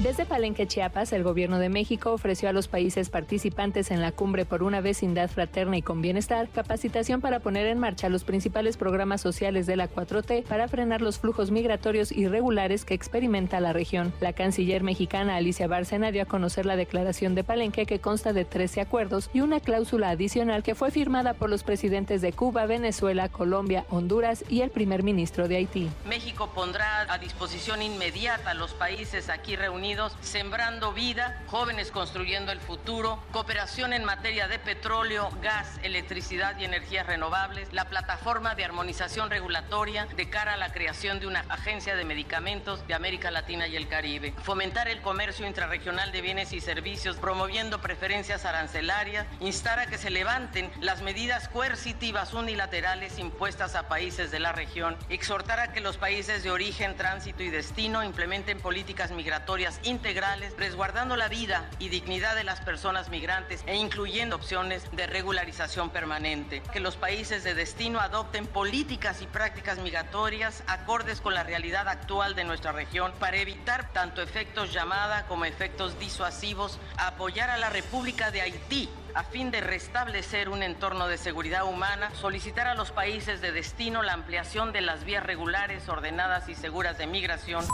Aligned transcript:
Desde 0.00 0.24
Palenque, 0.24 0.66
Chiapas, 0.66 1.12
el 1.12 1.22
gobierno 1.22 1.58
de 1.58 1.68
México 1.68 2.12
ofreció 2.12 2.48
a 2.48 2.54
los 2.54 2.68
países 2.68 3.10
participantes 3.10 3.90
en 3.90 4.00
la 4.00 4.12
cumbre 4.12 4.46
por 4.46 4.62
una 4.62 4.80
vecindad 4.80 5.28
fraterna 5.28 5.76
y 5.76 5.82
con 5.82 6.00
bienestar 6.00 6.48
capacitación 6.48 7.20
para 7.20 7.40
poner 7.40 7.66
en 7.66 7.78
marcha 7.78 8.08
los 8.08 8.24
principales 8.24 8.78
programas 8.78 9.20
sociales 9.20 9.66
de 9.66 9.76
la 9.76 9.90
4T 9.90 10.44
para 10.44 10.68
frenar 10.68 11.02
los 11.02 11.18
flujos 11.18 11.50
migratorios 11.50 12.12
irregulares 12.12 12.86
que 12.86 12.94
experimenta 12.94 13.60
la 13.60 13.74
región. 13.74 14.14
La 14.20 14.32
canciller 14.32 14.82
mexicana 14.82 15.36
Alicia 15.36 15.66
Bárcena 15.66 16.12
dio 16.12 16.22
a 16.22 16.24
conocer 16.24 16.64
la 16.64 16.76
declaración 16.76 17.34
de 17.34 17.44
Palenque 17.44 17.84
que 17.84 18.00
consta 18.00 18.32
de 18.32 18.46
13 18.46 18.80
acuerdos 18.80 19.28
y 19.34 19.42
una 19.42 19.60
cláusula 19.60 20.08
adicional 20.08 20.62
que 20.62 20.74
fue 20.74 20.90
firmada 20.90 21.34
por 21.34 21.50
los 21.50 21.62
presidentes 21.62 22.22
de 22.22 22.32
Cuba, 22.32 22.64
Venezuela, 22.64 23.28
Colombia, 23.28 23.84
Honduras 23.90 24.46
y 24.48 24.62
el 24.62 24.70
primer 24.70 25.02
ministro 25.02 25.46
de 25.46 25.56
Haití. 25.56 25.90
México 26.08 26.52
pondrá 26.54 27.02
a 27.12 27.18
disposición 27.18 27.82
inmediata 27.82 28.52
a 28.52 28.54
los 28.54 28.72
países 28.72 29.28
aquí 29.28 29.56
reunidos 29.56 29.89
Sembrando 30.20 30.92
Vida, 30.92 31.42
Jóvenes 31.48 31.90
Construyendo 31.90 32.52
el 32.52 32.60
Futuro, 32.60 33.20
cooperación 33.32 33.92
en 33.92 34.04
materia 34.04 34.46
de 34.46 34.60
petróleo, 34.60 35.30
gas, 35.42 35.80
electricidad 35.82 36.56
y 36.58 36.64
energías 36.64 37.06
renovables, 37.06 37.72
la 37.72 37.86
plataforma 37.86 38.54
de 38.54 38.64
armonización 38.64 39.30
regulatoria 39.30 40.06
de 40.06 40.30
cara 40.30 40.54
a 40.54 40.56
la 40.58 40.72
creación 40.72 41.18
de 41.18 41.26
una 41.26 41.40
agencia 41.48 41.96
de 41.96 42.04
medicamentos 42.04 42.86
de 42.86 42.94
América 42.94 43.32
Latina 43.32 43.66
y 43.66 43.74
el 43.74 43.88
Caribe, 43.88 44.32
fomentar 44.44 44.86
el 44.86 45.02
comercio 45.02 45.44
intrarregional 45.44 46.12
de 46.12 46.20
bienes 46.20 46.52
y 46.52 46.60
servicios, 46.60 47.16
promoviendo 47.16 47.80
preferencias 47.80 48.44
arancelarias, 48.44 49.26
instar 49.40 49.80
a 49.80 49.86
que 49.86 49.98
se 49.98 50.10
levanten 50.10 50.70
las 50.80 51.02
medidas 51.02 51.48
coercitivas 51.48 52.32
unilaterales 52.32 53.18
impuestas 53.18 53.74
a 53.74 53.88
países 53.88 54.30
de 54.30 54.38
la 54.38 54.52
región, 54.52 54.96
exhortar 55.08 55.58
a 55.58 55.72
que 55.72 55.80
los 55.80 55.96
países 55.96 56.44
de 56.44 56.52
origen, 56.52 56.96
tránsito 56.96 57.42
y 57.42 57.50
destino 57.50 58.04
implementen 58.04 58.60
políticas 58.60 59.10
migratorias 59.10 59.79
integrales, 59.82 60.54
resguardando 60.56 61.16
la 61.16 61.28
vida 61.28 61.68
y 61.78 61.88
dignidad 61.88 62.34
de 62.34 62.44
las 62.44 62.60
personas 62.60 63.08
migrantes 63.08 63.62
e 63.66 63.76
incluyendo 63.76 64.36
opciones 64.36 64.84
de 64.92 65.06
regularización 65.06 65.90
permanente. 65.90 66.62
Que 66.72 66.80
los 66.80 66.96
países 66.96 67.44
de 67.44 67.54
destino 67.54 68.00
adopten 68.00 68.46
políticas 68.46 69.22
y 69.22 69.26
prácticas 69.26 69.78
migratorias 69.78 70.62
acordes 70.66 71.20
con 71.20 71.34
la 71.34 71.42
realidad 71.42 71.88
actual 71.88 72.34
de 72.34 72.44
nuestra 72.44 72.72
región 72.72 73.12
para 73.18 73.38
evitar 73.38 73.92
tanto 73.92 74.22
efectos 74.22 74.72
llamada 74.72 75.26
como 75.26 75.44
efectos 75.44 75.98
disuasivos, 75.98 76.78
apoyar 76.96 77.50
a 77.50 77.58
la 77.58 77.70
República 77.70 78.30
de 78.30 78.42
Haití 78.42 78.88
a 79.14 79.24
fin 79.24 79.50
de 79.50 79.60
restablecer 79.60 80.48
un 80.48 80.62
entorno 80.62 81.08
de 81.08 81.18
seguridad 81.18 81.64
humana, 81.64 82.10
solicitar 82.14 82.66
a 82.66 82.74
los 82.74 82.90
países 82.90 83.40
de 83.40 83.52
destino 83.52 84.02
la 84.02 84.12
ampliación 84.12 84.72
de 84.72 84.80
las 84.82 85.04
vías 85.04 85.24
regulares, 85.24 85.88
ordenadas 85.88 86.48
y 86.48 86.54
seguras 86.54 86.98
de 86.98 87.06
migración. 87.06 87.64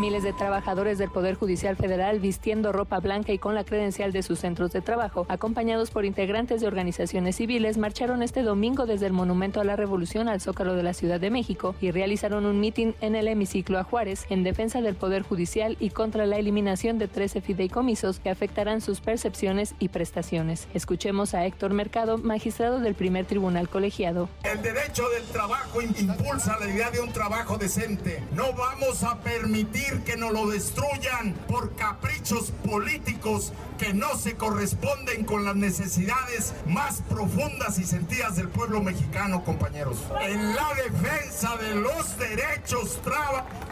Miles 0.00 0.22
de 0.22 0.32
trabajadores 0.32 0.96
del 0.96 1.10
Poder 1.10 1.34
Judicial 1.34 1.76
Federal 1.76 2.20
vistiendo 2.20 2.72
ropa 2.72 3.00
blanca 3.00 3.32
y 3.32 3.38
con 3.38 3.54
la 3.54 3.64
credencial 3.64 4.12
de 4.12 4.22
sus 4.22 4.38
centros 4.38 4.72
de 4.72 4.80
trabajo, 4.80 5.26
acompañados 5.28 5.90
por 5.90 6.06
integrantes 6.06 6.62
de 6.62 6.66
organizaciones 6.66 7.36
civiles, 7.36 7.76
marcharon 7.76 8.22
este 8.22 8.42
domingo 8.42 8.86
desde 8.86 9.04
el 9.04 9.12
Monumento 9.12 9.60
a 9.60 9.64
la 9.64 9.76
Revolución 9.76 10.30
al 10.30 10.40
Zócalo 10.40 10.74
de 10.74 10.82
la 10.82 10.94
Ciudad 10.94 11.20
de 11.20 11.28
México 11.28 11.74
y 11.82 11.90
realizaron 11.90 12.46
un 12.46 12.60
mitin 12.60 12.94
en 13.02 13.14
el 13.14 13.28
hemiciclo 13.28 13.78
a 13.78 13.84
Juárez 13.84 14.24
en 14.30 14.42
defensa 14.42 14.80
del 14.80 14.94
Poder 14.94 15.22
Judicial 15.22 15.76
y 15.80 15.90
contra 15.90 16.24
la 16.24 16.38
eliminación 16.38 16.98
de 16.98 17.06
13 17.06 17.42
fideicomisos 17.42 18.20
que 18.20 18.30
afectarán 18.30 18.80
sus 18.80 19.02
percepciones 19.02 19.74
y 19.80 19.88
prestaciones. 19.88 20.66
Escuchemos 20.72 21.34
a 21.34 21.44
Héctor 21.44 21.74
Mercado, 21.74 22.16
magistrado 22.16 22.80
del 22.80 22.94
primer 22.94 23.26
tribunal 23.26 23.68
colegiado. 23.68 24.30
El 24.44 24.62
derecho 24.62 25.06
del 25.10 25.24
trabajo 25.24 25.82
impulsa 25.82 26.56
la 26.58 26.70
idea 26.70 26.90
de 26.90 27.00
un 27.00 27.12
trabajo 27.12 27.58
decente. 27.58 28.22
No 28.32 28.54
vamos 28.54 29.02
a 29.02 29.18
permitir 29.18 29.89
que 29.98 30.16
nos 30.16 30.32
lo 30.32 30.46
destruyan 30.48 31.34
por 31.48 31.74
caprichos 31.74 32.52
políticos 32.68 33.52
que 33.78 33.92
no 33.94 34.16
se 34.16 34.36
corresponden 34.36 35.24
con 35.24 35.44
las 35.44 35.56
necesidades 35.56 36.54
más 36.66 37.02
profundas 37.08 37.78
y 37.78 37.84
sentidas 37.84 38.36
del 38.36 38.48
pueblo 38.48 38.82
mexicano, 38.82 39.42
compañeros. 39.44 39.96
En 40.20 40.54
la 40.54 40.68
defensa 40.74 41.56
de 41.56 41.74
los 41.76 42.18
derechos 42.18 43.00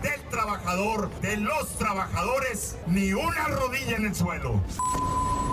del 0.03 0.21
trabajador, 0.31 1.11
de 1.21 1.37
los 1.37 1.69
trabajadores, 1.79 2.77
ni 2.87 3.13
una 3.13 3.49
rodilla 3.49 3.97
en 3.97 4.07
el 4.07 4.15
suelo. 4.15 4.61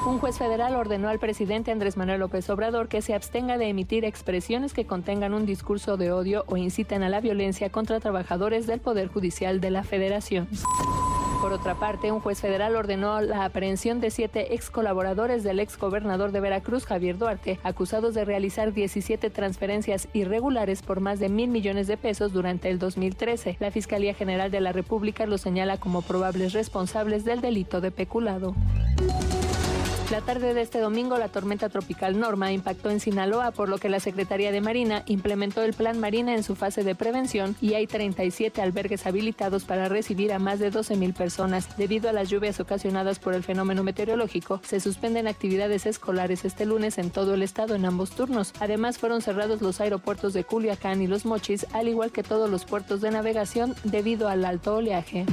Un 0.06 0.20
juez 0.20 0.38
federal 0.38 0.76
ordenó 0.76 1.10
al 1.10 1.18
presidente 1.18 1.72
Andrés 1.72 1.98
Manuel 1.98 2.20
López 2.20 2.48
Obrador 2.52 2.88
que 2.88 3.02
se 3.02 3.16
abstenga 3.16 3.58
de 3.58 3.70
emitir 3.70 4.06
expresiones 4.06 4.72
que 4.72 4.86
contengan 4.86 5.34
un 5.34 5.48
discurso 5.48 5.98
de 5.98 6.12
odio 6.12 6.44
o 6.48 6.58
inciten 6.58 7.02
a 7.02 7.10
la 7.10 7.22
violencia 7.22 7.72
contra 7.72 8.00
trabajadores 8.00 8.68
del 8.68 8.80
Poder 8.80 9.08
Judicial 9.08 9.60
de 9.62 9.72
la 9.72 9.84
Federación. 9.84 10.48
Por 11.42 11.54
otra 11.54 11.74
parte, 11.74 12.12
un 12.12 12.20
juez 12.20 12.40
federal 12.40 12.76
ordenó 12.76 13.20
la 13.22 13.46
aprehensión 13.46 14.00
de 14.00 14.12
siete 14.12 14.54
ex 14.54 14.70
colaboradores 14.70 15.44
del 15.44 15.60
ex 15.60 15.78
gobernador 15.78 16.32
de 16.32 16.40
Veracruz, 16.40 16.86
Javier 16.86 17.18
Duarte, 17.18 17.60
acusados 17.64 18.14
de 18.14 18.26
realizar 18.26 18.74
17 18.74 19.32
transferencias 19.32 20.08
irregulares 20.14 20.84
por 20.84 21.02
más 21.02 21.20
de 21.20 21.30
mil 21.30 21.50
millones 21.50 21.88
de 21.88 21.98
pesos 21.98 22.32
durante 22.32 22.70
el 22.70 22.78
2013. 22.78 23.58
La 23.60 23.72
Fiscalía 23.72 24.14
General 24.14 24.52
de 24.52 24.62
la 24.62 24.72
República 24.72 25.26
los 25.26 25.42
señala 25.42 25.78
como 25.78 26.04
probables 26.04 26.54
responsables 26.54 27.26
del 27.26 27.42
delito 27.42 27.82
de 27.82 27.90
peculado. 27.92 28.56
La 30.12 30.22
tarde 30.22 30.54
de 30.54 30.62
este 30.62 30.80
domingo, 30.80 31.18
la 31.18 31.30
tormenta 31.30 31.68
tropical 31.68 32.20
Norma 32.20 32.52
impactó 32.52 32.92
en 32.92 33.00
Sinaloa, 33.00 33.50
por 33.50 33.70
lo 33.70 33.80
que 33.80 33.90
la 33.90 34.00
Secretaría 34.00 34.52
de 34.52 34.62
Marina 34.62 35.02
implementó 35.08 35.64
el 35.64 35.74
Plan 35.74 36.00
Marina 36.00 36.36
en 36.36 36.44
su 36.44 36.56
fase 36.56 36.84
de 36.84 36.94
prevención 36.94 37.56
y 37.60 37.74
hay 37.74 37.88
37 37.88 38.62
albergues 38.62 39.08
habilitados 39.08 39.64
para 39.64 39.90
recibir 39.90 40.32
a 40.32 40.38
más 40.38 40.60
de 40.60 40.70
12 40.70 40.96
mil 40.96 41.14
personas. 41.16 41.76
Debido 41.76 42.08
a 42.08 42.14
las 42.14 42.30
lluvias 42.30 42.60
ocasionadas 42.60 43.18
por 43.18 43.34
el 43.34 43.44
fenómeno 43.44 43.82
meteorológico, 43.82 44.62
se 44.64 44.80
suspenden 44.80 45.28
actividades 45.28 45.88
escolares 45.88 46.46
este 46.46 46.68
lunes 46.68 47.00
en 47.00 47.10
todo 47.10 47.34
el 47.34 47.42
estado 47.42 47.74
en 47.74 47.86
ambos 47.86 48.12
turnos. 48.12 48.54
Además, 48.60 49.00
fueron 49.00 49.24
cerrados 49.24 49.64
los 49.64 49.82
aeropuertos 49.82 50.34
de 50.34 50.44
Culiacán 50.44 51.02
y 51.02 51.08
Los 51.08 51.26
Mochis, 51.26 51.66
al 51.74 51.88
igual 51.88 52.12
que 52.12 52.22
todos 52.22 52.48
los 52.48 52.64
puertos 52.66 53.02
de 53.02 53.10
navegación 53.10 53.74
debido 53.84 54.30
al 54.30 54.46
alto 54.46 54.76
oleaje. 54.76 55.26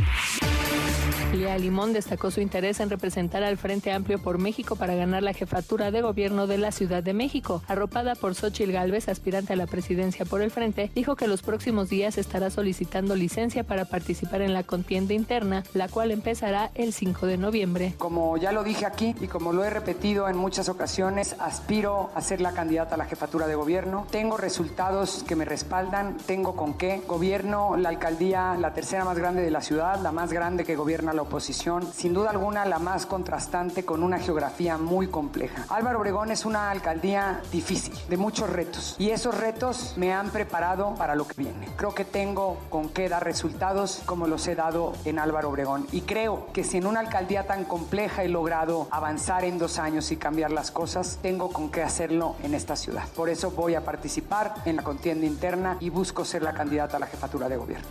Lía 1.33 1.57
Limón 1.57 1.93
destacó 1.93 2.31
su 2.31 2.41
interés 2.41 2.81
en 2.81 2.91
representar 2.91 3.43
al 3.43 3.57
Frente 3.57 3.91
Amplio 3.91 4.19
por 4.19 4.39
México 4.39 4.77
para 4.77 4.95
ganar 4.95 5.23
la 5.23 5.33
jefatura 5.33 5.91
de 5.91 6.03
gobierno 6.03 6.47
de 6.47 6.59
la 6.59 6.73
Ciudad 6.73 7.03
de 7.03 7.15
México. 7.15 7.63
Arropada 7.69 8.15
por 8.15 8.35
Xochil 8.35 8.71
Gálvez, 8.71 9.09
aspirante 9.09 9.55
a 9.55 9.57
la 9.57 9.67
presidencia 9.67 10.27
por 10.27 10.43
el 10.43 10.51
Frente, 10.51 10.91
dijo 10.95 11.17
que 11.17 11.29
los 11.29 11.43
próximos 11.43 11.89
días 11.89 12.19
estará 12.19 12.51
solicitando 12.51 13.17
licencia 13.17 13.65
para 13.65 13.87
participar 13.87 14.43
en 14.43 14.53
la 14.53 14.63
contienda 14.63 15.15
interna, 15.15 15.63
la 15.73 15.89
cual 15.89 16.11
empezará 16.11 16.71
el 16.75 16.93
5 16.93 17.27
de 17.27 17.39
noviembre. 17.39 17.95
Como 17.97 18.37
ya 18.37 18.53
lo 18.53 18.63
dije 18.63 18.85
aquí 18.85 19.15
y 19.21 19.27
como 19.27 19.53
lo 19.53 19.65
he 19.65 19.71
repetido 19.71 20.29
en 20.29 20.37
muchas 20.37 20.69
ocasiones, 20.69 21.37
aspiro 21.39 22.11
a 22.15 22.21
ser 22.21 22.43
la 22.43 22.53
candidata 22.53 22.97
a 22.97 22.99
la 22.99 23.07
jefatura 23.07 23.47
de 23.47 23.55
gobierno. 23.55 24.07
Tengo 24.11 24.37
resultados 24.37 25.25
que 25.27 25.37
me 25.37 25.47
respaldan, 25.47 26.19
tengo 26.27 26.55
con 26.57 26.75
qué. 26.75 27.01
Gobierno 27.09 27.77
la 27.79 27.89
alcaldía, 27.89 28.55
la 28.59 28.75
tercera 28.75 29.05
más 29.05 29.17
grande 29.17 29.43
de 29.43 29.51
la 29.51 29.63
ciudad, 29.63 29.99
la 30.01 30.13
más 30.13 30.33
grande 30.33 30.65
que 30.65 30.77
gobierna 30.83 31.13
la 31.13 31.23
oposición, 31.23 31.89
sin 31.95 32.13
duda 32.13 32.31
alguna 32.31 32.65
la 32.65 32.81
más 32.81 33.07
contrastante 33.07 33.85
con 33.85 34.03
una 34.03 34.19
geografía 34.19 34.79
muy 34.79 35.07
compleja. 35.07 35.65
Álvaro 35.69 36.01
Obregón 36.01 36.33
es 36.33 36.45
una 36.45 36.73
alcaldía 36.73 37.41
difícil, 37.53 37.95
de 38.09 38.17
muchos 38.17 38.51
retos, 38.51 38.97
y 38.99 39.11
esos 39.11 39.39
retos 39.39 39.95
me 39.97 40.13
han 40.13 40.31
preparado 40.31 40.97
para 40.97 41.15
lo 41.15 41.29
que 41.29 41.35
viene. 41.41 41.69
Creo 41.77 41.95
que 41.95 42.05
tengo 42.05 42.59
con 42.69 42.89
qué 42.89 43.09
dar 43.09 43.23
resultados 43.23 44.03
como 44.07 44.27
los 44.27 44.49
he 44.49 44.57
dado 44.57 44.93
en 45.05 45.21
Álvaro 45.21 45.51
Obregón, 45.51 45.87
y 45.93 46.01
creo 46.01 46.49
que 46.53 46.65
si 46.65 46.79
en 46.79 46.87
una 46.89 46.99
alcaldía 46.99 47.47
tan 47.47 47.65
compleja 47.65 48.25
he 48.25 48.29
logrado 48.29 48.89
avanzar 48.91 49.45
en 49.45 49.59
dos 49.59 49.79
años 49.79 50.11
y 50.11 50.17
cambiar 50.17 50.51
las 50.51 50.73
cosas, 50.73 51.21
tengo 51.23 51.53
con 51.53 51.71
qué 51.71 51.85
hacerlo 51.85 52.35
en 52.43 52.55
esta 52.55 52.75
ciudad. 52.75 53.05
Por 53.15 53.29
eso 53.29 53.53
voy 53.53 53.77
a 53.77 53.85
participar 53.85 54.55
en 54.65 54.75
la 54.75 54.83
contienda 54.83 55.27
interna 55.27 55.77
y 55.79 55.91
busco 55.91 56.25
ser 56.25 56.43
la 56.43 56.55
candidata 56.55 56.97
a 56.97 57.01
la 57.01 57.07
jefatura 57.07 57.49
de 57.49 57.57
gobierno. 57.57 57.89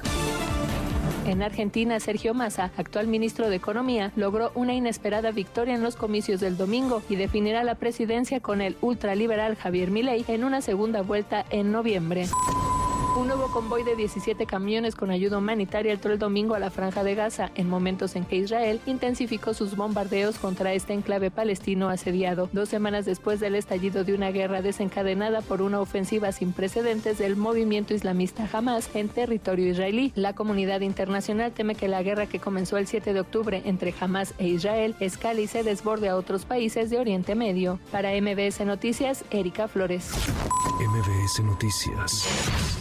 En 1.26 1.42
Argentina, 1.44 2.00
Sergio 2.00 2.34
Massa, 2.34 2.72
actual 2.78 3.08
ministro 3.08 3.50
de 3.50 3.56
Economía, 3.56 4.12
logró 4.16 4.52
una 4.56 4.74
inesperada 4.74 5.32
victoria 5.32 5.76
en 5.76 5.84
los 5.84 5.96
comicios 5.96 6.40
del 6.40 6.58
domingo 6.58 7.04
y 7.10 7.16
definirá 7.16 7.64
la 7.64 7.76
presidencia 7.76 8.40
con 8.40 8.62
el 8.62 8.76
ultraliberal 8.82 9.56
Javier 9.56 9.92
Milei 9.92 10.26
en 10.28 10.44
una 10.44 10.62
segunda 10.62 11.02
vuelta 11.02 11.46
en 11.50 11.72
noviembre. 11.72 12.28
Un 13.18 13.28
nuevo 13.28 13.52
convoy 13.52 13.84
de 13.84 13.98
17 13.98 14.46
camiones 14.46 14.96
con 14.96 15.12
ayuda 15.12 15.38
humanitaria 15.38 15.92
entró 15.92 16.14
el 16.14 16.20
domingo 16.20 16.56
a 16.56 16.60
la 16.60 16.70
franja 16.70 17.04
de 17.04 17.14
Gaza, 17.14 17.52
en 17.56 17.70
momentos 17.70 18.16
en 18.16 18.24
que 18.24 18.38
Israel 18.38 18.80
intensificó 18.86 19.54
sus 19.54 19.76
bombardeos 19.76 20.38
contra 20.38 20.74
este 20.74 20.94
enclave 20.94 21.30
palestino 21.30 21.90
asediado, 21.90 22.50
dos 22.54 22.70
semanas 22.70 23.06
después 23.06 23.42
del 23.42 23.56
estallido 23.56 24.06
de 24.06 24.14
una 24.16 24.32
guerra 24.32 24.62
desencadenada 24.62 25.42
por 25.42 25.62
una 25.62 25.82
ofensiva 25.82 26.32
sin 26.32 26.54
precedentes 26.54 27.18
del 27.18 27.36
movimiento 27.36 27.94
islamista 27.94 28.48
Hamas 28.52 28.90
en 28.96 29.10
territorio 29.10 29.68
israelí. 29.68 30.14
La 30.16 30.34
comunidad 30.34 30.80
internacional 30.80 31.52
teme 31.52 31.76
que 31.76 31.90
la 31.90 32.04
guerra 32.04 32.28
que 32.28 32.40
comenzó 32.40 32.78
el 32.78 32.88
7 32.88 33.14
de 33.14 33.20
octubre 33.20 33.62
entre 33.66 33.94
Hamas 34.00 34.34
e 34.38 34.48
Israel 34.48 34.96
escale 35.02 35.42
y 35.42 35.48
se 35.48 35.64
desborde 35.64 36.08
a 36.08 36.16
otros 36.16 36.46
países 36.46 36.90
de 36.90 36.98
Oriente 36.98 37.36
Medio. 37.36 37.78
Para 37.92 38.12
MBS 38.14 38.66
Noticias, 38.66 39.26
Erika 39.32 39.68
Flores. 39.68 40.12
MBS 40.80 41.44
Noticias. 41.44 42.81